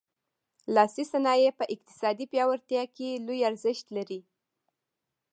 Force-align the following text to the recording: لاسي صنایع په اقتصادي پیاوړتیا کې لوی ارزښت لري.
لاسي 0.75 1.03
صنایع 1.13 1.51
په 1.59 1.65
اقتصادي 1.73 2.25
پیاوړتیا 2.31 2.83
کې 2.95 3.09
لوی 3.25 3.39
ارزښت 3.49 3.85
لري. 3.97 4.19